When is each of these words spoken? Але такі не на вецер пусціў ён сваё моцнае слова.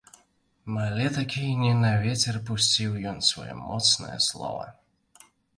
Але 0.85 1.05
такі 1.17 1.43
не 1.63 1.73
на 1.83 1.91
вецер 2.05 2.35
пусціў 2.49 2.97
ён 3.13 3.23
сваё 3.31 3.55
моцнае 3.69 4.17
слова. 4.31 4.65